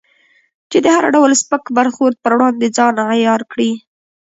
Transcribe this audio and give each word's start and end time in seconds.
چې 0.69 0.77
د 0.81 0.87
هر 0.95 1.05
ډول 1.15 1.31
سپک 1.41 1.63
برخورد 1.77 2.15
پر 2.23 2.31
وړاندې 2.37 2.67
ځان 2.77 2.95
عیار 3.09 3.41
کړې. 3.51 3.71